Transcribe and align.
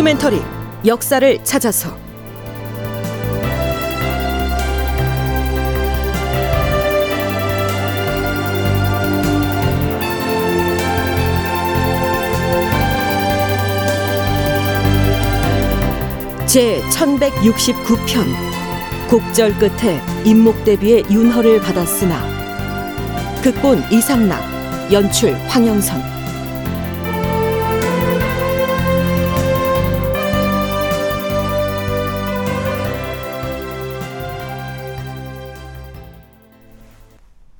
다큐멘터리 0.00 0.40
역사를 0.86 1.44
찾아서. 1.44 1.94
제 16.46 16.80
1169편 16.80 18.24
곡절 19.10 19.58
끝에 19.58 20.00
임목대비의 20.24 21.04
윤허를 21.10 21.60
받았으나 21.60 22.22
극본 23.42 23.84
이상락 23.92 24.40
연출 24.92 25.34
황영선 25.46 26.19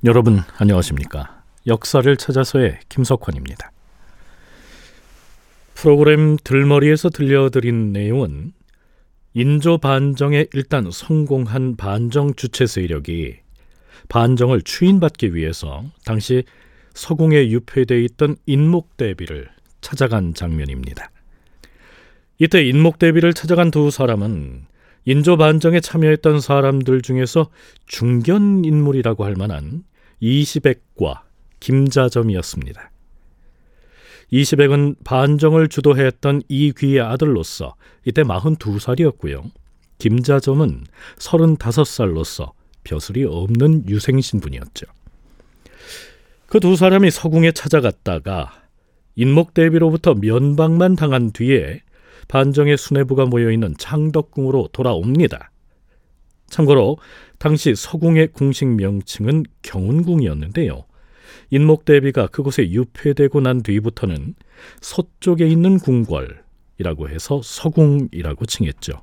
여러분 0.03 0.39
안녕하십니까? 0.57 1.43
역사를 1.67 2.17
찾아서의 2.17 2.79
김석환입니다. 2.89 3.71
프로그램 5.75 6.37
들머리에서 6.43 7.09
들려드린 7.09 7.93
내용은 7.93 8.51
인조 9.35 9.77
반정에 9.77 10.47
일단 10.55 10.89
성공한 10.91 11.75
반정 11.75 12.33
주체 12.33 12.65
세력이 12.65 13.35
반정을 14.09 14.63
추인받기 14.63 15.35
위해서 15.35 15.83
당시 16.03 16.45
서궁에 16.95 17.49
유폐돼 17.49 18.01
있던 18.05 18.37
인목대비를 18.47 19.49
찾아간 19.81 20.33
장면입니다. 20.33 21.11
이때 22.39 22.65
인목대비를 22.65 23.35
찾아간 23.35 23.69
두 23.69 23.91
사람은 23.91 24.65
인조 25.05 25.37
반정에 25.37 25.79
참여했던 25.79 26.41
사람들 26.41 27.03
중에서 27.03 27.51
중견 27.85 28.65
인물이라고 28.65 29.25
할 29.25 29.35
만한 29.35 29.83
이시백과 30.21 31.25
김자점이었습니다. 31.59 32.91
이시백은 34.29 34.95
반정을 35.03 35.67
주도했던 35.67 36.43
이귀의 36.47 37.01
아들로서 37.01 37.75
이때 38.05 38.23
42살이었고요. 38.23 39.51
김자점은 39.97 40.85
35살로서 41.17 42.51
벼슬이 42.83 43.25
없는 43.25 43.89
유생신분이었죠. 43.89 44.85
그 46.47 46.59
두 46.59 46.75
사람이 46.75 47.11
서궁에 47.11 47.51
찾아갔다가 47.51 48.51
인목대비로부터 49.15 50.15
면박만 50.15 50.95
당한 50.95 51.31
뒤에 51.31 51.81
반정의 52.27 52.77
수뇌부가 52.77 53.25
모여있는 53.25 53.75
창덕궁으로 53.77 54.69
돌아옵니다. 54.71 55.50
참고로 56.51 56.97
당시 57.39 57.73
서궁의 57.75 58.27
공식 58.27 58.67
명칭은 58.67 59.45
경운궁이었는데요. 59.63 60.83
인목대비가 61.49 62.27
그곳에 62.27 62.69
유폐되고 62.69 63.41
난 63.41 63.63
뒤부터는 63.63 64.35
서쪽에 64.81 65.47
있는 65.47 65.79
궁궐이라고 65.79 67.09
해서 67.09 67.41
서궁이라고 67.43 68.45
칭했죠. 68.45 69.01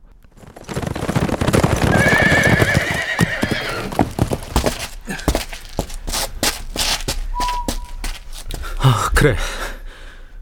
아, 8.80 9.10
그래. 9.14 9.34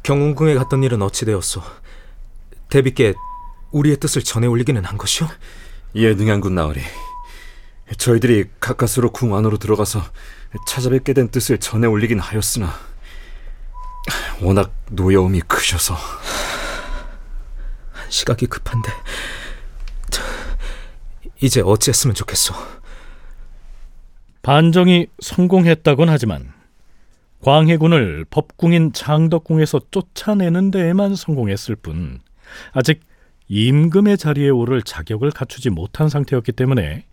경운궁에 0.02 0.54
갔던 0.54 0.82
일은 0.82 1.02
어찌 1.02 1.24
되었소? 1.24 1.62
대비께 2.68 3.14
우리의 3.70 3.96
뜻을 3.98 4.22
전해 4.22 4.46
올리기는 4.46 4.84
한 4.84 4.98
것이오? 4.98 5.26
예, 5.98 6.12
능양군 6.12 6.54
나으리. 6.54 6.82
저희들이 7.96 8.50
가까스로 8.60 9.12
궁 9.12 9.34
안으로 9.34 9.56
들어가서 9.56 10.02
찾아뵙게 10.68 11.14
된 11.14 11.30
뜻을 11.30 11.56
전해 11.56 11.86
올리긴 11.86 12.18
하였으나 12.18 12.70
워낙 14.42 14.74
노여움이 14.90 15.40
크셔서 15.42 15.96
시각이 18.10 18.46
급한데 18.46 18.90
저, 20.10 20.22
이제 21.40 21.62
어찌했으면 21.64 22.14
좋겠소? 22.14 22.54
반정이 24.42 25.06
성공했다곤 25.20 26.10
하지만 26.10 26.52
광해군을 27.40 28.26
법궁인 28.28 28.92
창덕궁에서 28.92 29.80
쫓아내는 29.90 30.70
데에만 30.70 31.14
성공했을 31.14 31.74
뿐 31.74 32.20
아직 32.72 33.00
임금의 33.48 34.18
자리에 34.18 34.48
오를 34.48 34.82
자격을 34.82 35.30
갖추지 35.30 35.70
못한 35.70 36.08
상태였기 36.08 36.52
때문에 36.52 37.06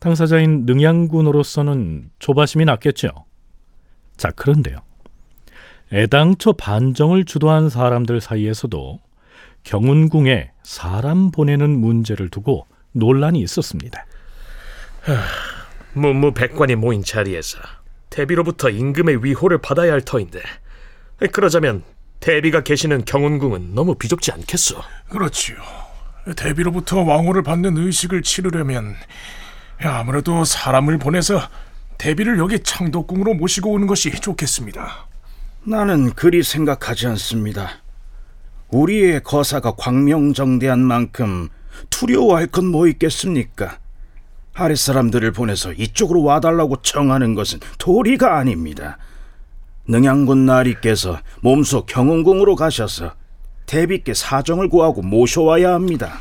당사자인 0.00 0.64
능양군으로서는 0.66 2.10
조바심이 2.18 2.64
났겠죠. 2.64 3.08
자, 4.16 4.30
그런데요. 4.30 4.78
애당초 5.92 6.52
반정을 6.54 7.24
주도한 7.24 7.68
사람들 7.68 8.20
사이에서도 8.20 9.00
경운궁에 9.64 10.50
사람 10.62 11.30
보내는 11.30 11.78
문제를 11.78 12.28
두고 12.28 12.66
논란이 12.92 13.40
있었습니다. 13.40 14.04
문무백관이 15.92 16.76
모인 16.76 17.02
자리에서 17.02 17.58
대비로부터 18.10 18.70
임금의 18.70 19.24
위호를 19.24 19.58
받아야 19.58 19.92
할 19.92 20.00
터인데 20.00 20.40
그러자면 21.32 21.82
대비가 22.22 22.62
계시는 22.62 23.04
경운궁은 23.04 23.74
너무 23.74 23.96
비좁지 23.96 24.30
않겠소? 24.30 24.76
그렇지요. 25.08 25.56
대비로부터 26.36 27.02
왕호를 27.02 27.42
받는 27.42 27.76
의식을 27.76 28.22
치르려면 28.22 28.94
아무래도 29.82 30.44
사람을 30.44 30.98
보내서 30.98 31.40
대비를 31.98 32.38
여기 32.38 32.60
창덕궁으로 32.60 33.34
모시고 33.34 33.72
오는 33.72 33.88
것이 33.88 34.12
좋겠습니다. 34.12 35.08
나는 35.64 36.12
그리 36.12 36.44
생각하지 36.44 37.08
않습니다. 37.08 37.82
우리의 38.68 39.22
거사가 39.24 39.72
광명정대한 39.72 40.78
만큼 40.78 41.48
두려워할 41.90 42.46
건 42.46 42.66
뭐 42.66 42.86
있겠습니까? 42.86 43.78
아랫사람들을 44.54 45.32
보내서 45.32 45.72
이쪽으로 45.72 46.22
와달라고 46.22 46.82
청하는 46.82 47.34
것은 47.34 47.58
도리가 47.78 48.38
아닙니다. 48.38 48.98
능양군 49.88 50.46
나리께서 50.46 51.18
몸소 51.40 51.86
경운궁으로 51.86 52.56
가셔서 52.56 53.14
대비께 53.66 54.14
사정을 54.14 54.68
구하고 54.68 55.02
모셔와야 55.02 55.72
합니다. 55.74 56.20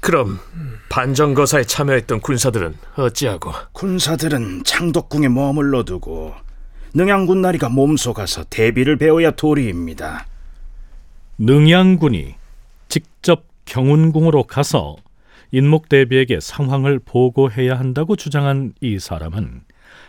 그럼 0.00 0.40
반정거사에 0.88 1.64
참여했던 1.64 2.20
군사들은 2.20 2.74
어찌하고? 2.96 3.52
군사들은 3.72 4.64
창덕궁에 4.64 5.28
머물러 5.28 5.84
두고 5.84 6.34
능양군 6.94 7.40
나리가 7.40 7.68
몸소 7.68 8.12
가서 8.12 8.44
대비를 8.44 8.96
배워야 8.98 9.30
도리입니다. 9.30 10.26
능양군이 11.38 12.34
직접 12.88 13.44
경운궁으로 13.64 14.44
가서 14.44 14.96
인목 15.52 15.88
대비에게 15.88 16.40
상황을 16.40 16.98
보고해야 16.98 17.78
한다고 17.78 18.16
주장한 18.16 18.72
이 18.80 18.98
사람은 18.98 19.62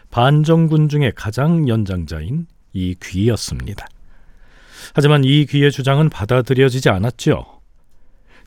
반정군 0.10 0.90
중에 0.90 1.12
가장 1.16 1.68
연장자인 1.68 2.48
이 2.74 2.96
귀였습니다. 3.02 3.88
하지만 4.94 5.24
이 5.24 5.46
귀의 5.46 5.72
주장은 5.72 6.10
받아들여지지 6.10 6.90
않았죠. 6.90 7.46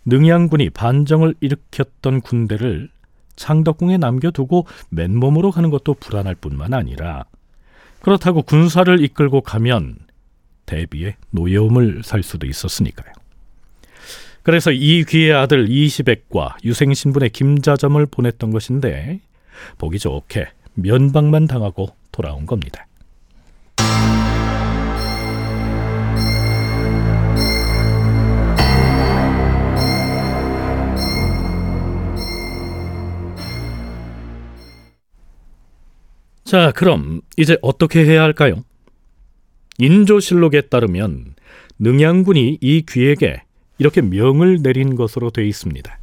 능양군이 0.05 0.71
반정을 0.71 1.35
일으켰던 1.41 2.21
군대를 2.21 2.91
창덕궁에 3.37 3.99
남겨두고 3.99 4.67
맨몸으로 4.91 5.51
가는 5.51 5.71
것도 5.71 5.95
불안할 5.95 6.35
뿐만 6.35 6.75
아니라 6.75 7.25
그렇다고 8.01 8.43
군사를 8.43 9.03
이끌고 9.03 9.41
가면 9.41 9.97
대비의 10.65 11.17
노여움을 11.31 12.03
살 12.05 12.23
수도 12.23 12.47
있었으니까요. 12.47 13.13
그래서 14.43 14.71
이 14.71 15.05
귀의 15.05 15.33
아들 15.33 15.69
이시백과 15.69 16.59
유생신분의 16.65 17.31
김자점을 17.31 18.07
보냈던 18.07 18.53
것인데 18.53 19.21
보기 19.79 19.99
좋게 19.99 20.47
면박만 20.75 21.47
당하고 21.47 21.89
돌아온 22.13 22.47
겁니다. 22.47 22.87
자, 36.47 36.71
그럼 36.71 37.23
이제 37.37 37.59
어떻게 37.61 38.05
해야 38.05 38.23
할까요? 38.23 38.63
인조실록에 39.79 40.63
따르면 40.63 41.35
능양군이 41.81 42.59
이 42.61 42.85
귀에게 42.89 43.43
이렇게 43.79 44.01
명을 44.01 44.63
내린 44.63 44.95
것으로 44.95 45.31
돼 45.31 45.45
있습니다. 45.47 45.99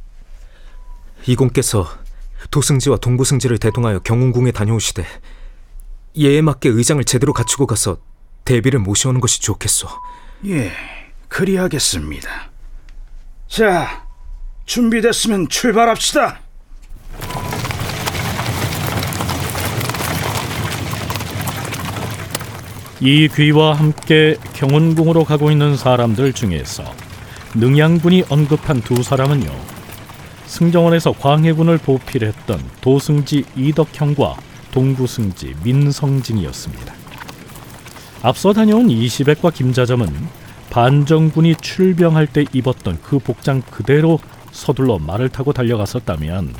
이공께서 1.26 1.88
도승지와 2.50 2.98
동부승지를 2.98 3.56
대동하여 3.56 4.00
경운궁에 4.00 4.52
다녀오시되 4.52 5.04
예에 6.18 6.42
맞게 6.42 6.68
의장을 6.68 7.02
제대로 7.04 7.32
갖추고 7.32 7.66
가서 7.66 7.96
대비를 8.44 8.80
모셔오는 8.80 9.20
것이 9.20 9.40
좋겠소. 9.40 9.88
예, 10.46 10.70
그리하겠습니다. 11.28 12.50
자, 13.48 14.06
준비됐으면 14.66 15.48
출발합시다. 15.48 16.40
이 23.00 23.28
귀와 23.28 23.74
함께 23.74 24.36
경운궁으로 24.54 25.24
가고 25.24 25.50
있는 25.50 25.76
사람들 25.76 26.32
중에서 26.32 26.84
능양군이 27.54 28.24
언급한 28.28 28.82
두 28.82 29.02
사람은요. 29.02 29.50
승정원에서 30.46 31.12
광해군을 31.12 31.78
보필했던 31.78 32.60
도승지 32.80 33.44
이덕형과 33.56 34.36
동부승지 34.70 35.54
민성진이었습니다. 35.64 36.94
앞서 38.22 38.52
다녀온 38.52 38.90
이시백과 38.90 39.50
김자점은 39.50 40.08
반정군이 40.70 41.56
출병할 41.60 42.28
때 42.28 42.44
입었던 42.52 42.98
그 43.02 43.18
복장 43.18 43.62
그대로 43.62 44.18
서둘러 44.52 44.98
말을 44.98 45.28
타고 45.28 45.52
달려갔었다면 45.52 46.54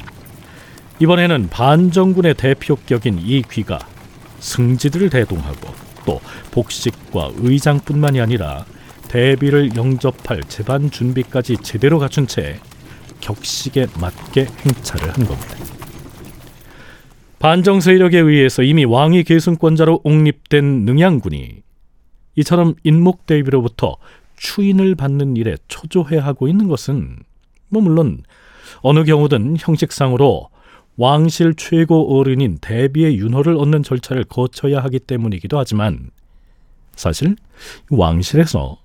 이번에는 0.99 1.49
반정군의 1.51 2.35
대표격인 2.35 3.21
이 3.21 3.43
귀가 3.51 3.79
승지들을 4.41 5.11
대동하고 5.11 5.94
또 6.05 6.21
복식과 6.51 7.33
의장뿐만이 7.37 8.21
아니라 8.21 8.65
대비를 9.09 9.77
영접할 9.77 10.43
재반 10.49 10.91
준비까지 10.91 11.59
제대로 11.63 11.99
갖춘 11.99 12.27
채 12.27 12.59
격식에 13.21 13.87
맞게 14.01 14.47
행차를 14.65 15.09
한 15.09 15.25
겁니다. 15.25 15.57
반정 17.39 17.81
세력에 17.81 18.19
의해서 18.19 18.63
이미 18.63 18.85
왕위 18.85 19.25
계승권자로 19.25 20.01
옹립된 20.03 20.85
능양군이 20.85 21.63
이처럼 22.37 22.75
인목 22.85 23.27
대비로부터 23.27 23.97
추인을 24.37 24.95
받는 24.95 25.37
일에 25.37 25.57
초조해하고 25.69 26.49
있는 26.49 26.69
것은 26.69 27.19
뭐 27.69 27.83
물론 27.83 28.23
어느 28.81 29.05
경우든 29.05 29.57
형식상으로 29.59 30.49
왕실 30.97 31.55
최고 31.55 32.19
어른인 32.19 32.59
대비의 32.61 33.19
윤호를 33.19 33.57
얻는 33.57 33.83
절차를 33.83 34.25
거쳐야 34.25 34.81
하기 34.85 35.01
때문이기도 35.01 35.59
하지만 35.59 36.11
사실 36.95 37.37
왕실에서 37.91 38.79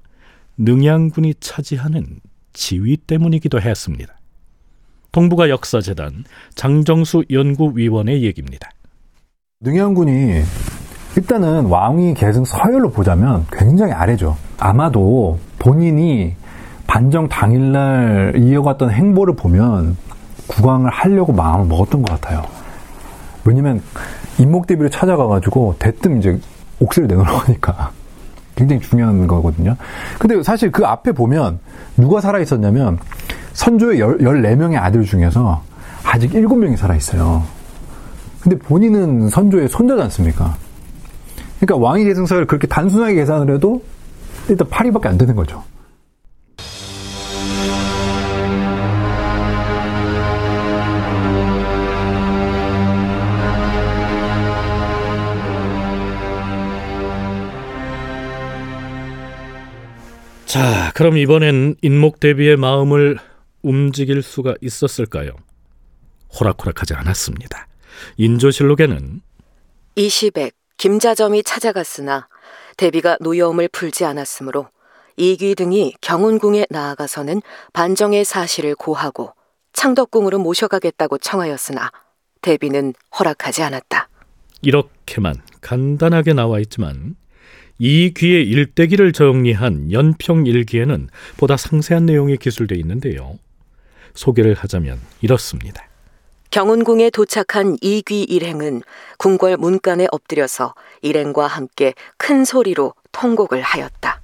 능양군이 0.57 1.35
차지하는 1.39 2.19
지위 2.53 2.97
때문이기도 2.97 3.61
했습니다. 3.61 4.13
동북아 5.11 5.49
역사재단 5.49 6.23
장정수 6.55 7.23
연구위원의 7.29 8.23
얘기입니다. 8.23 8.69
능양군이 9.61 10.41
일단은 11.17 11.65
왕위 11.65 12.13
계승 12.13 12.45
서열로 12.45 12.91
보자면 12.91 13.45
굉장히 13.51 13.93
아래죠. 13.93 14.37
아마도 14.57 15.39
본인이 15.57 16.35
반정 16.87 17.27
당일날 17.29 18.35
이어갔던 18.37 18.91
행보를 18.91 19.35
보면 19.35 19.95
국왕을 20.49 20.89
하려고 20.89 21.31
마음을 21.31 21.65
먹었던 21.67 22.01
것 22.01 22.19
같아요. 22.19 22.43
왜냐면 23.45 23.81
임목대비를 24.37 24.89
찾아가가지고 24.89 25.75
대뜸 25.79 26.19
이제 26.19 26.39
옥새를 26.79 27.07
내놓으니까 27.07 27.91
굉장히 28.55 28.81
중요한 28.81 29.25
거거든요. 29.27 29.75
근데 30.17 30.41
사실 30.43 30.71
그 30.71 30.85
앞에 30.85 31.13
보면 31.13 31.59
누가 31.95 32.19
살아있었냐면 32.19 32.99
선조의 33.53 33.99
14명의 33.99 34.77
아들 34.77 35.03
중에서 35.05 35.61
아직 36.03 36.31
7명이 36.31 36.75
살아있어요. 36.75 37.43
근데 38.41 38.57
본인은 38.57 39.29
선조의 39.29 39.69
손자지 39.69 40.01
않습니까? 40.03 40.55
그러니까 41.59 41.85
왕위 41.85 42.05
계승서를 42.05 42.47
그렇게 42.47 42.67
단순하게 42.67 43.15
계산을 43.15 43.53
해도 43.55 43.81
일단 44.47 44.67
8위밖에 44.67 45.07
안 45.07 45.17
되는 45.17 45.35
거죠. 45.35 45.63
자, 60.49 60.91
그럼 60.95 61.15
이번엔 61.15 61.75
인목 61.83 62.19
대비의 62.19 62.57
마음을 62.57 63.19
움직일 63.61 64.23
수가 64.23 64.55
있었을까요? 64.61 65.29
호락호락하지 66.33 66.95
않았습니다. 66.95 67.67
인조실록에는 68.17 69.21
이시백, 69.93 70.55
김자점이 70.77 71.43
찾아갔으나 71.43 72.27
대비가 72.77 73.15
노여움을 73.21 73.67
풀지 73.67 74.05
않았으므로 74.05 74.69
이귀 75.17 75.53
등이 75.53 75.93
경운궁에 76.01 76.65
나아가서는 76.71 77.43
반정의 77.71 78.25
사실을 78.25 78.73
고하고 78.73 79.35
창덕궁으로 79.73 80.39
모셔가겠다고 80.39 81.19
청하였으나 81.19 81.91
대비는 82.41 82.95
허락하지 83.19 83.61
않았다. 83.61 84.09
이렇게만 84.63 85.43
간단하게 85.61 86.33
나와 86.33 86.59
있지만 86.59 87.15
이 87.79 88.13
귀의 88.15 88.45
일대기를 88.45 89.13
정리한 89.13 89.91
연평일기에는 89.93 91.09
보다 91.37 91.55
상세한 91.55 92.05
내용이 92.05 92.35
기술되어 92.35 92.77
있는데요. 92.77 93.39
소개를 94.13 94.53
하자면 94.53 94.99
이렇습니다. 95.21 95.87
경운궁에 96.51 97.09
도착한 97.11 97.77
이귀 97.79 98.23
일행은 98.23 98.81
궁궐 99.17 99.55
문간에 99.57 100.07
엎드려서 100.11 100.75
일행과 101.01 101.47
함께 101.47 101.93
큰 102.17 102.43
소리로 102.43 102.93
통곡을 103.13 103.61
하였다. 103.61 104.19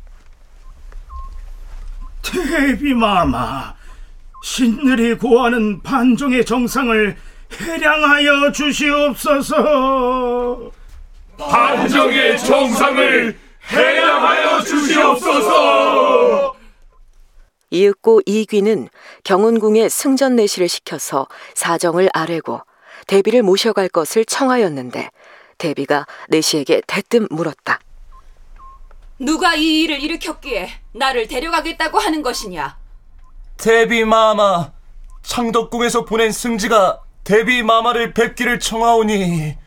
대비마마, 2.23 3.73
신들이 4.43 5.13
고하는 5.13 5.81
반종의 5.81 6.43
정상을 6.43 7.15
해량하여 7.53 8.51
주시옵소서. 8.51 9.61
반정의 11.37 12.37
정상을 12.39 13.44
해양하여 13.71 14.61
주시옵소서. 14.61 16.55
이윽고 17.71 18.21
이귀는 18.25 18.89
경운궁에 19.23 19.89
승전 19.89 20.35
내시를 20.35 20.69
시켜서 20.69 21.27
사정을 21.55 22.09
아뢰고 22.13 22.61
대비를 23.07 23.43
모셔갈 23.43 23.89
것을 23.89 24.25
청하였는데 24.25 25.09
대비가 25.57 26.05
내시에게 26.29 26.81
대뜸 26.87 27.27
물었다. 27.29 27.79
누가 29.19 29.55
이 29.55 29.81
일을 29.81 30.01
일으켰기에 30.01 30.69
나를 30.93 31.27
데려가겠다고 31.27 31.99
하는 31.99 32.21
것이냐? 32.21 32.77
대비 33.57 34.03
마마 34.03 34.71
창덕궁에서 35.23 36.05
보낸 36.05 36.31
승지가 36.31 37.01
대비 37.23 37.63
마마를 37.63 38.13
뵙기를 38.13 38.59
청하오니 38.59 39.57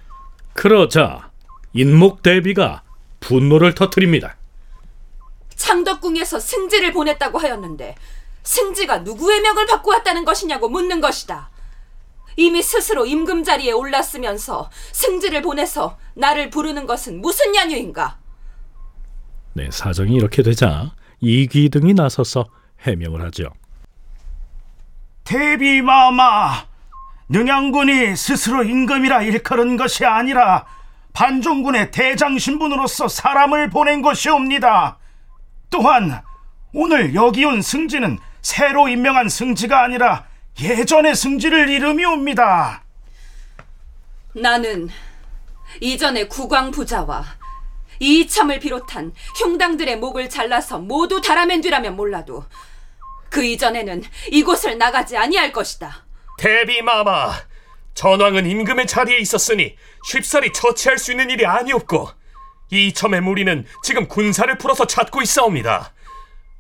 그러자 0.53 1.31
인목 1.73 2.23
대비가 2.23 2.83
분노를 3.21 3.75
터뜨립니다. 3.75 4.37
창덕궁에서 5.55 6.41
승지를 6.41 6.93
보냈다고 6.93 7.39
하였는데 7.39 7.95
승지가 8.43 8.99
누구의 8.99 9.41
명을 9.41 9.67
받고 9.67 9.91
왔다는 9.91 10.25
것이냐고 10.25 10.69
묻는 10.69 11.01
것이다. 11.01 11.51
이미 12.37 12.63
스스로 12.63 13.05
임금 13.05 13.43
자리에 13.43 13.73
올랐으면서 13.73 14.71
승지를 14.93 15.43
보내서 15.43 15.99
나를 16.15 16.51
부르는 16.51 16.87
것은 16.87 17.21
무슨 17.21 17.55
연유인가? 17.55 18.19
네, 19.55 19.69
사정이 19.71 20.15
이렇게 20.15 20.43
되자 20.43 20.93
이귀 21.21 21.69
등이 21.71 21.95
나서서 21.95 22.47
해명을 22.83 23.23
하죠. 23.27 23.51
대비마마, 25.25 26.67
능양군이 27.29 28.17
스스로 28.17 28.63
임금이라 28.63 29.23
일컬은 29.23 29.77
것이 29.77 30.07
아니라 30.07 30.65
반종군의 31.13 31.91
대장 31.91 32.39
신분으로서 32.39 33.09
사람을 33.09 33.71
보낸 33.71 34.03
것이옵니다. 34.03 34.99
또한 35.71 36.23
오늘 36.73 37.15
여기 37.15 37.45
온 37.45 37.63
승지는 37.63 38.19
새로 38.43 38.89
임명한 38.89 39.29
승지가 39.29 39.83
아니라 39.83 40.27
예전의 40.61 41.15
승지를 41.15 41.69
이름이옵니다. 41.69 42.83
나는 44.35 44.89
이전에 45.81 46.29
국왕 46.29 46.71
부자와 46.71 47.25
이참을 48.01 48.61
비롯한 48.61 49.13
흉당들의 49.37 49.99
목을 49.99 50.29
잘라서 50.29 50.79
모두 50.79 51.21
달아맨 51.21 51.61
뒤라면 51.63 51.97
몰라도 51.97 52.45
그 53.29 53.45
이전에는 53.45 54.03
이곳을 54.31 54.79
나가지 54.79 55.17
아니할 55.17 55.53
것이다. 55.53 56.05
대비마마, 56.39 57.33
전왕은 57.99 58.47
임금의 58.47 58.87
자리에 58.87 59.19
있었으니 59.19 59.75
쉽사리 60.05 60.53
처치할 60.53 60.99
수 60.99 61.11
있는 61.11 61.31
일이 61.31 61.45
아니었고 61.45 62.09
이첨의 62.71 63.23
무리는 63.23 63.67
지금 63.83 64.07
군사를 64.07 64.57
풀어서 64.57 64.87
찾고 64.87 65.21
있사옵니다. 65.21 65.93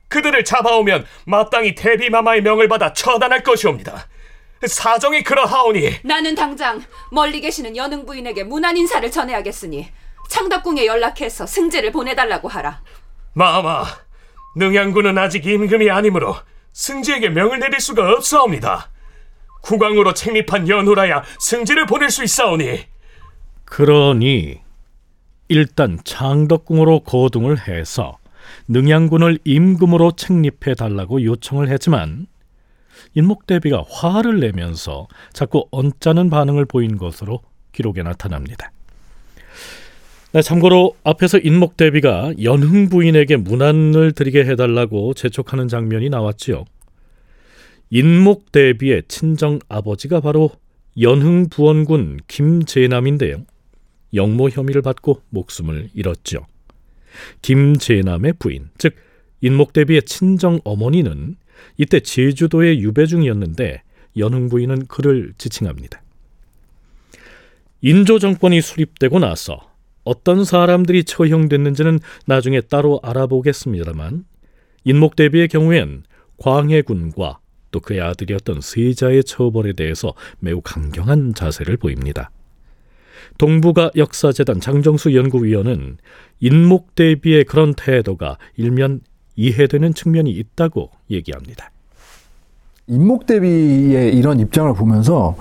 그들을 0.08 0.42
잡아오면 0.42 1.06
마땅히 1.26 1.76
대비마마의 1.76 2.42
명을 2.42 2.66
받아 2.66 2.92
처단할 2.92 3.44
것이옵니다. 3.44 4.08
사정이 4.66 5.22
그러하오니 5.22 6.00
나는 6.02 6.34
당장 6.34 6.82
멀리 7.12 7.40
계시는 7.40 7.76
연흥 7.76 8.04
부인에게 8.04 8.42
문안 8.42 8.76
인사를 8.76 9.08
전해야겠으니 9.08 9.88
창덕궁에 10.28 10.86
연락해서 10.86 11.46
승지를 11.46 11.92
보내달라고 11.92 12.48
하라. 12.48 12.82
마마, 13.34 13.84
능양군은 14.56 15.16
아직 15.16 15.46
임금이 15.46 15.88
아니므로 15.88 16.34
승지에게 16.72 17.28
명을 17.28 17.60
내릴 17.60 17.78
수가 17.78 18.10
없사옵니다. 18.10 18.90
국왕으로 19.62 20.14
책립한 20.14 20.68
연호라야 20.68 21.22
승지를 21.38 21.86
보낼 21.86 22.10
수 22.10 22.24
있사오니 22.24 22.80
그러니 23.64 24.60
일단 25.48 25.98
창덕궁으로 26.04 27.00
거둥을 27.00 27.68
해서 27.68 28.18
능양군을 28.68 29.38
임금으로 29.44 30.12
책립해 30.12 30.74
달라고 30.74 31.22
요청을 31.24 31.68
했지만 31.68 32.26
인목대비가 33.14 33.84
화를 33.88 34.40
내면서 34.40 35.08
자꾸 35.32 35.66
언짢은 35.70 36.30
반응을 36.30 36.64
보인 36.66 36.98
것으로 36.98 37.40
기록에 37.72 38.02
나타납니다. 38.02 38.70
네, 40.32 40.42
참고로 40.42 40.94
앞에서 41.04 41.38
인목대비가 41.38 42.34
연흥 42.42 42.90
부인에게 42.90 43.36
문안을 43.36 44.12
드리게 44.12 44.44
해달라고 44.44 45.14
재촉하는 45.14 45.68
장면이 45.68 46.10
나왔지요. 46.10 46.64
인목 47.90 48.52
대비의 48.52 49.04
친정 49.08 49.58
아버지가 49.68 50.20
바로 50.20 50.50
연흥 51.00 51.48
부원군 51.48 52.18
김재남인데요. 52.28 53.44
영모 54.14 54.50
혐의를 54.50 54.82
받고 54.82 55.22
목숨을 55.30 55.90
잃었죠. 55.94 56.46
김재남의 57.42 58.34
부인, 58.38 58.68
즉 58.78 58.94
인목 59.40 59.72
대비의 59.72 60.02
친정 60.02 60.60
어머니는 60.64 61.36
이때 61.76 62.00
제주도의 62.00 62.80
유배 62.80 63.06
중이었는데 63.06 63.82
연흥 64.16 64.48
부인은 64.48 64.86
그를 64.86 65.32
지칭합니다. 65.38 66.02
인조 67.80 68.18
정권이 68.18 68.60
수립되고 68.60 69.18
나서 69.18 69.72
어떤 70.04 70.44
사람들이 70.44 71.04
처형됐는지는 71.04 72.00
나중에 72.26 72.60
따로 72.62 73.00
알아보겠습니다만 73.02 74.24
인목 74.84 75.16
대비의 75.16 75.48
경우엔 75.48 76.04
광해군과 76.38 77.38
또 77.70 77.80
그의 77.80 78.00
아들이었던 78.00 78.60
세자의 78.60 79.24
처벌에 79.24 79.72
대해서 79.72 80.14
매우 80.38 80.60
강경한 80.60 81.34
자세를 81.34 81.76
보입니다. 81.76 82.30
동북아 83.38 83.90
역사재단 83.96 84.60
장정수 84.60 85.14
연구위원은 85.14 85.98
인목 86.40 86.94
대비의 86.94 87.44
그런 87.44 87.74
태도가 87.74 88.38
일면 88.56 89.00
이해되는 89.36 89.94
측면이 89.94 90.30
있다고 90.30 90.90
얘기합니다. 91.10 91.70
인목 92.88 93.26
대비의 93.26 94.16
이런 94.16 94.40
입장을 94.40 94.72
보면서 94.74 95.36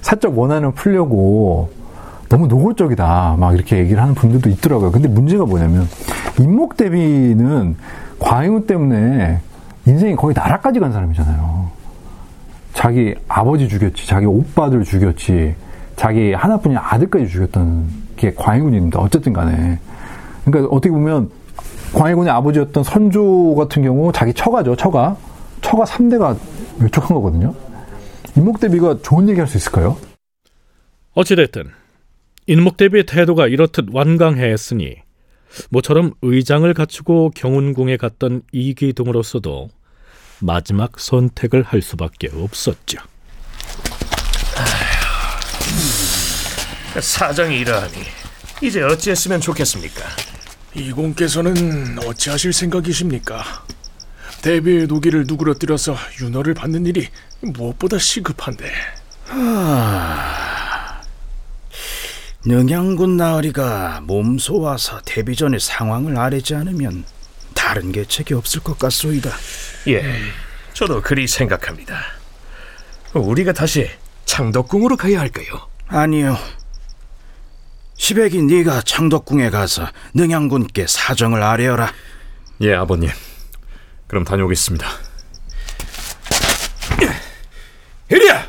사적 0.00 0.38
원한을 0.38 0.72
풀려고 0.72 1.70
너무 2.28 2.46
노골적이다 2.46 3.36
막 3.38 3.54
이렇게 3.54 3.78
얘기를 3.78 4.00
하는 4.00 4.14
분들도 4.14 4.48
있더라고요. 4.50 4.92
근데 4.92 5.08
문제가 5.08 5.44
뭐냐면 5.44 5.86
인목 6.38 6.76
대비는 6.76 7.76
광해군 8.20 8.66
때문에 8.66 9.40
인생이 9.86 10.16
거의 10.16 10.34
나라까지 10.34 10.78
간 10.80 10.92
사람이잖아요. 10.92 11.70
자기 12.72 13.14
아버지 13.28 13.68
죽였지, 13.68 14.06
자기 14.06 14.26
오빠들 14.26 14.84
죽였지, 14.84 15.54
자기 15.96 16.32
하나뿐인 16.32 16.78
아들까지 16.78 17.28
죽였던 17.28 17.88
게 18.16 18.32
광해군입니다. 18.34 19.00
어쨌든 19.00 19.32
간에. 19.32 19.78
그러니까 20.44 20.74
어떻게 20.74 20.90
보면 20.90 21.30
광해군의 21.94 22.32
아버지였던 22.32 22.84
선조 22.84 23.54
같은 23.56 23.82
경우 23.82 24.12
자기 24.12 24.32
처가죠, 24.32 24.76
처가. 24.76 25.16
처가 25.60 25.84
3대가 25.84 26.36
멸촉한 26.78 27.08
거거든요. 27.14 27.54
인목대비가 28.36 28.98
좋은 29.02 29.28
얘기 29.28 29.40
할 29.40 29.48
수 29.48 29.56
있을까요? 29.56 29.96
어찌됐든 31.14 31.64
인목대비의 32.46 33.04
태도가 33.06 33.48
이렇듯 33.48 33.88
완강했으니 33.92 34.96
모처럼 35.70 36.14
의장을 36.22 36.72
갖추고 36.74 37.30
경운궁에 37.34 37.96
갔던 37.96 38.42
이기동으로서도 38.52 39.68
마지막 40.40 40.98
선택을 40.98 41.62
할 41.62 41.82
수밖에 41.82 42.28
없었죠. 42.32 42.98
사정이 47.00 47.60
이러하니 47.60 47.94
이제 48.62 48.82
어찌했으면 48.82 49.40
좋겠습니까? 49.40 50.02
이공께서는 50.74 51.98
어찌하실 52.04 52.52
생각이십니까? 52.52 53.44
대비의 54.42 54.86
노기를 54.86 55.24
누그러뜨려서 55.26 55.96
윤허를 56.20 56.54
받는 56.54 56.86
일이 56.86 57.08
무엇보다 57.40 57.98
시급한데. 57.98 58.70
능양군 62.44 63.16
나으리가 63.18 64.00
몸소 64.04 64.60
와서 64.60 65.00
데뷔 65.04 65.36
전에 65.36 65.58
상황을 65.58 66.18
아뢰지 66.18 66.54
않으면 66.54 67.04
다른 67.54 67.92
계책이 67.92 68.32
없을 68.34 68.60
것 68.60 68.78
같소이다. 68.78 69.30
예, 69.88 70.02
저도 70.72 71.02
그리 71.02 71.26
생각합니다. 71.26 72.00
우리가 73.12 73.52
다시 73.52 73.90
창덕궁으로 74.24 74.96
가야 74.96 75.20
할까요? 75.20 75.68
아니요. 75.88 76.38
시백이 77.96 78.42
네가 78.42 78.80
창덕궁에 78.82 79.50
가서 79.50 79.86
능양군께 80.14 80.86
사정을 80.88 81.42
아뢰어라. 81.42 81.92
예, 82.62 82.74
아버님. 82.74 83.10
그럼 84.06 84.24
다녀오겠습니다. 84.24 84.86
이리야! 88.10 88.48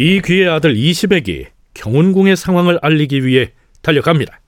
이 0.00 0.22
귀의 0.24 0.48
아들 0.48 0.76
이시백이 0.76 1.46
경운궁의 1.74 2.36
상황을 2.36 2.78
알리기 2.82 3.26
위해 3.26 3.50
달려갑니다. 3.82 4.38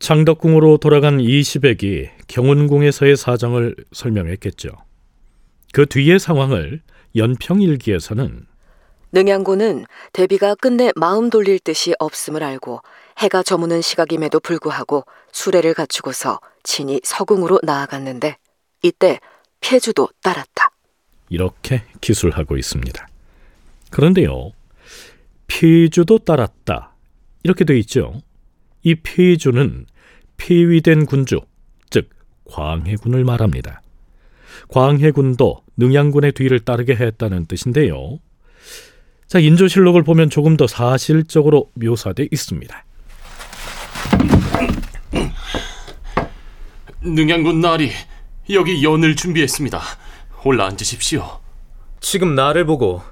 창덕궁으로 0.00 0.76
돌아간 0.76 1.18
이시백이 1.18 2.10
경운궁에서의 2.28 3.16
사정을 3.16 3.74
설명했겠죠. 3.92 4.68
그 5.72 5.86
뒤의 5.86 6.18
상황을 6.18 6.82
연평일기에서는 7.16 8.44
능양군은 9.12 9.86
대비가 10.12 10.54
끝내 10.54 10.92
마음 10.94 11.30
돌릴 11.30 11.58
듯이 11.58 11.94
없음을 11.98 12.42
알고 12.42 12.82
해가 13.18 13.42
저무는 13.42 13.80
시각임에도 13.80 14.40
불구하고 14.40 15.04
수레를 15.32 15.74
갖추고서 15.74 16.40
친히 16.62 17.00
서궁으로 17.02 17.60
나아갔는데 17.62 18.36
이때 18.82 19.20
폐주도 19.60 20.08
따랐다. 20.22 20.70
이렇게 21.28 21.82
기술하고 22.00 22.56
있습니다. 22.56 23.08
그런데요, 23.90 24.52
폐주도 25.46 26.18
따랐다 26.18 26.94
이렇게 27.42 27.64
돼 27.64 27.78
있죠. 27.78 28.20
이 28.82 28.94
폐주는 28.94 29.86
폐위된 30.36 31.06
군주, 31.06 31.40
즉 31.90 32.10
광해군을 32.50 33.24
말합니다. 33.24 33.82
광해군도 34.68 35.62
능양군의 35.76 36.32
뒤를 36.32 36.60
따르게 36.60 36.94
했다는 36.94 37.46
뜻인데요. 37.46 38.18
자, 39.26 39.38
인조실록을 39.40 40.04
보면 40.04 40.30
조금 40.30 40.56
더 40.56 40.66
사실적으로 40.66 41.70
묘사돼 41.74 42.28
있습니다. 42.30 42.85
능양군 47.02 47.60
나리 47.60 47.92
여기 48.50 48.84
연을 48.84 49.16
준비했습니다. 49.16 49.80
올라앉으십시오. 50.44 51.40
지금 52.00 52.34
나를 52.34 52.64
보고 52.66 53.02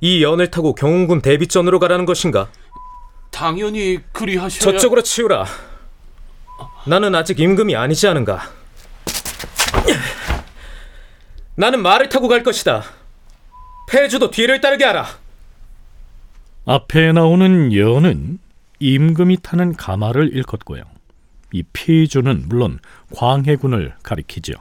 이 0.00 0.22
연을 0.22 0.50
타고 0.50 0.74
경운군 0.74 1.22
대비전으로 1.22 1.78
가라는 1.78 2.04
것인가? 2.04 2.48
당연히 3.30 4.00
그리하셔야 4.12 4.60
저쪽으로 4.60 5.02
치우라. 5.02 5.46
나는 6.86 7.14
아직 7.14 7.40
임금이 7.40 7.74
아니지 7.74 8.06
않은가? 8.06 8.50
나는 11.54 11.82
말을 11.82 12.08
타고 12.08 12.28
갈 12.28 12.42
것이다. 12.42 12.84
폐주도 13.88 14.30
뒤를 14.30 14.60
따르게 14.60 14.84
하라. 14.84 15.06
앞에 16.66 17.12
나오는 17.12 17.72
연은 17.74 18.38
임금이 18.80 19.38
타는 19.42 19.76
가마를 19.76 20.34
일컫고요. 20.34 20.82
이 21.52 21.62
피주는 21.72 22.44
물론 22.48 22.78
광해군을 23.14 23.94
가리키죠. 24.02 24.54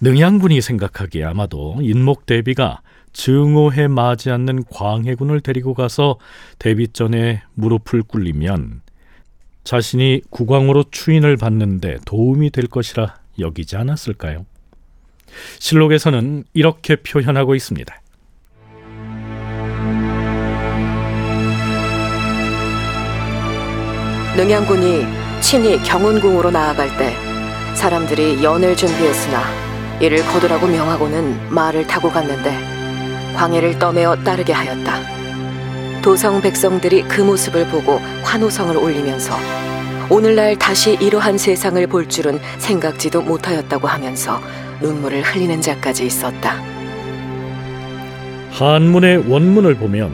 능양군이 0.00 0.60
생각하기에 0.60 1.24
아마도 1.24 1.78
인목 1.80 2.26
대비가 2.26 2.80
증오해 3.12 3.88
마지 3.88 4.30
않는 4.30 4.64
광해군을 4.64 5.40
데리고 5.40 5.72
가서 5.72 6.18
대비전에 6.58 7.42
무릎을 7.54 8.02
꿇리면 8.02 8.82
자신이 9.64 10.22
국왕으로 10.30 10.84
추인을 10.90 11.36
받는데 11.36 11.98
도움이 12.04 12.50
될 12.50 12.66
것이라 12.66 13.16
여기지 13.38 13.76
않았을까요? 13.76 14.44
실록에서는 15.58 16.44
이렇게 16.52 16.96
표현하고 16.96 17.54
있습니다. 17.54 18.00
능양군이 24.36 25.25
친히 25.40 25.80
경운궁으로 25.82 26.50
나아갈 26.50 26.88
때 26.96 27.14
사람들이 27.74 28.42
연을 28.42 28.76
준비했으나 28.76 29.42
이를 30.00 30.24
거두라고 30.26 30.66
명하고는 30.66 31.54
말을 31.54 31.86
타고 31.86 32.10
갔는데 32.10 32.56
광해를 33.36 33.78
떠매어 33.78 34.16
따르게 34.24 34.52
하였다. 34.52 35.16
도성 36.02 36.40
백성들이 36.40 37.02
그 37.02 37.20
모습을 37.20 37.66
보고 37.68 37.98
환호성을 38.22 38.76
올리면서 38.76 39.34
오늘날 40.08 40.56
다시 40.56 40.94
이러한 41.00 41.36
세상을 41.36 41.84
볼 41.88 42.08
줄은 42.08 42.38
생각지도 42.58 43.22
못하였다고 43.22 43.88
하면서 43.88 44.40
눈물을 44.80 45.22
흘리는 45.22 45.60
자까지 45.60 46.06
있었다. 46.06 46.62
한문의 48.52 49.28
원문을 49.28 49.74
보면 49.74 50.12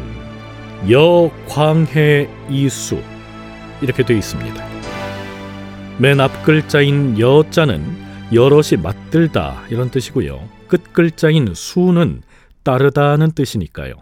여광해 0.90 2.28
이수 2.48 3.00
이렇게 3.82 4.02
되어 4.02 4.16
있습니다. 4.16 4.71
맨 5.98 6.20
앞 6.20 6.44
글자인 6.44 7.18
여자는 7.18 7.82
여럿이 8.32 8.80
맞들다 8.82 9.64
이런 9.70 9.90
뜻이고요. 9.90 10.48
끝 10.66 10.92
글자인 10.92 11.52
수는 11.54 12.22
따르다는 12.62 13.32
뜻이니까요. 13.32 13.94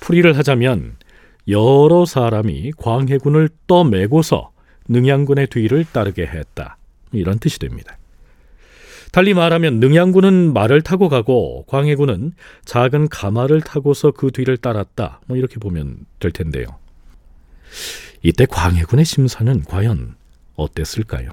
풀이를 0.00 0.38
하자면 0.38 0.96
여러 1.48 2.04
사람이 2.06 2.72
광해군을 2.78 3.48
떠매고서 3.66 4.50
능양군의 4.88 5.48
뒤를 5.48 5.84
따르게 5.90 6.26
했다. 6.26 6.78
이런 7.12 7.38
뜻이 7.38 7.58
됩니다. 7.58 7.98
달리 9.10 9.34
말하면 9.34 9.80
능양군은 9.80 10.52
말을 10.52 10.82
타고 10.82 11.08
가고 11.08 11.64
광해군은 11.66 12.32
작은 12.64 13.08
가마를 13.08 13.62
타고서 13.62 14.10
그 14.12 14.30
뒤를 14.30 14.56
따랐다. 14.56 15.20
뭐 15.26 15.36
이렇게 15.36 15.58
보면 15.58 15.98
될 16.20 16.30
텐데요. 16.30 16.66
이때 18.22 18.46
광해군의 18.46 19.04
심사는 19.04 19.62
과연 19.62 20.14
어땠을까요? 20.56 21.30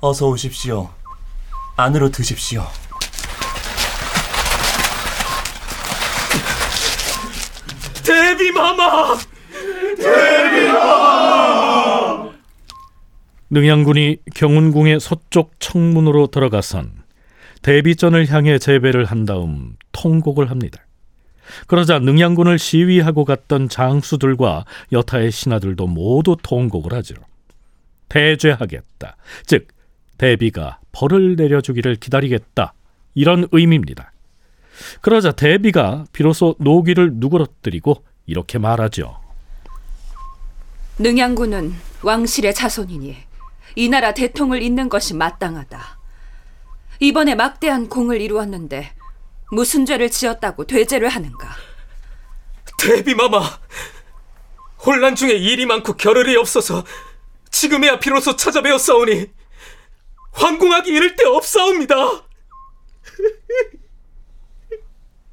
어서 0.00 0.28
오십시오. 0.28 0.88
안으로 1.76 2.10
드십시오. 2.10 2.64
대비마마! 8.04 9.16
능양군이 13.50 14.18
경운궁의 14.34 15.00
서쪽 15.00 15.52
청문으로 15.58 16.28
들어가선 16.28 17.05
대비전을 17.66 18.30
향해 18.30 18.60
재배를 18.60 19.06
한 19.06 19.24
다음 19.24 19.76
통곡을 19.90 20.52
합니다. 20.52 20.86
그러자 21.66 21.98
능양군을 21.98 22.60
시위하고 22.60 23.24
갔던 23.24 23.68
장수들과 23.68 24.64
여타의 24.92 25.32
신하들도 25.32 25.84
모두 25.88 26.36
통곡을 26.40 26.92
하죠. 26.92 27.16
대죄하겠다. 28.08 29.16
즉 29.46 29.66
대비가 30.16 30.78
벌을 30.92 31.34
내려주기를 31.34 31.96
기다리겠다. 31.96 32.72
이런 33.16 33.48
의미입니다. 33.50 34.12
그러자 35.00 35.32
대비가 35.32 36.04
비로소 36.12 36.54
노기를 36.60 37.14
누그러뜨리고 37.14 38.04
이렇게 38.26 38.58
말하죠. 38.58 39.18
능양군은 41.00 41.74
왕실의 42.04 42.54
자손이니 42.54 43.16
이 43.74 43.88
나라 43.88 44.14
대통을 44.14 44.62
잇는 44.62 44.88
것이 44.88 45.14
마땅하다. 45.14 45.95
이번에 47.00 47.34
막대한 47.34 47.88
공을 47.88 48.20
이루었는데 48.20 48.92
무슨 49.52 49.86
죄를 49.86 50.10
지었다고 50.10 50.66
되죄를 50.66 51.08
하는가? 51.08 51.48
대비마마, 52.78 53.42
혼란 54.84 55.14
중에 55.14 55.32
일이 55.32 55.66
많고 55.66 55.94
겨를이 55.94 56.36
없어서 56.36 56.84
지금에야 57.50 57.98
비로소 57.98 58.36
찾아뵈었사오니 58.36 59.26
황궁하기 60.32 60.90
이를 60.90 61.16
데 61.16 61.24
없사옵니다. 61.24 61.94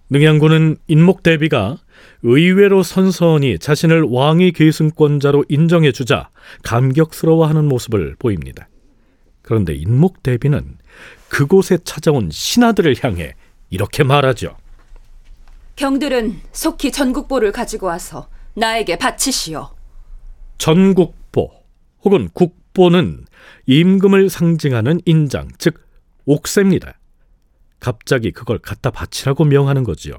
능양군은 0.09 0.77
인목 0.87 1.23
대비가 1.23 1.77
의외로 2.21 2.83
선선히 2.83 3.59
자신을 3.59 4.03
왕위 4.03 4.53
계승권자로 4.53 5.45
인정해 5.49 5.91
주자 5.91 6.29
감격스러워하는 6.63 7.65
모습을 7.65 8.15
보입니다. 8.17 8.69
그런데 9.41 9.73
인목 9.73 10.23
대비는 10.23 10.77
그곳에 11.33 11.79
찾아온 11.83 12.29
신하들을 12.31 12.97
향해 13.03 13.33
이렇게 13.71 14.03
말하죠. 14.03 14.55
경들은 15.75 16.39
속히 16.51 16.91
전국보를 16.91 17.51
가지고 17.51 17.87
와서 17.87 18.27
나에게 18.53 18.99
바치시오. 18.99 19.71
전국보 20.59 21.49
혹은 22.03 22.29
국보는 22.33 23.25
임금을 23.65 24.29
상징하는 24.29 25.01
인장, 25.05 25.47
즉 25.57 25.83
옥새입니다. 26.25 26.99
갑자기 27.79 28.29
그걸 28.31 28.59
갖다 28.59 28.91
바치라고 28.91 29.45
명하는 29.45 29.83
거지요. 29.83 30.13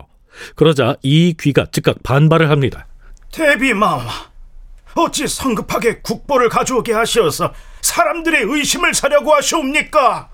그러자 0.56 0.96
이 1.02 1.36
귀가 1.38 1.66
즉각 1.70 2.02
반발을 2.02 2.50
합니다. 2.50 2.88
대비마마, 3.30 4.10
어찌 4.96 5.28
성급하게 5.28 6.00
국보를 6.00 6.48
가져오게 6.48 6.92
하시어서 6.92 7.54
사람들의 7.82 8.42
의심을 8.42 8.94
사려고 8.94 9.32
하시옵니까? 9.32 10.33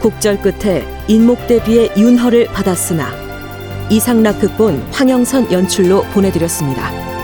곡절 0.00 0.40
끝에 0.40 0.84
인목대비의 1.08 1.92
윤허를 1.96 2.46
받았으나 2.46 3.10
이상락 3.90 4.40
극본 4.40 4.78
황영선 4.92 5.50
연출로 5.50 6.02
보내드렸습니다. 6.12 7.17